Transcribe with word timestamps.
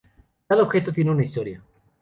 Cada 0.47 0.63
objeto 0.63 0.91
tiene 0.91 1.11
una 1.11 1.23
historia. 1.23 1.61